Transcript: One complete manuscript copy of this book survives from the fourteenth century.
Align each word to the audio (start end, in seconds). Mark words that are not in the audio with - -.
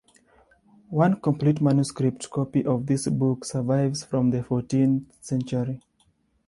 One 0.89 1.21
complete 1.21 1.61
manuscript 1.61 2.27
copy 2.31 2.65
of 2.65 2.87
this 2.87 3.07
book 3.07 3.45
survives 3.45 4.03
from 4.03 4.31
the 4.31 4.41
fourteenth 4.43 5.13
century. 5.23 5.83